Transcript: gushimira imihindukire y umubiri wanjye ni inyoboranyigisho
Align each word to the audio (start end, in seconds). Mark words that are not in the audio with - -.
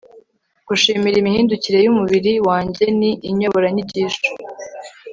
gushimira 0.67 1.15
imihindukire 1.19 1.77
y 1.81 1.89
umubiri 1.91 2.33
wanjye 2.47 2.85
ni 2.99 3.11
inyoboranyigisho 3.29 4.25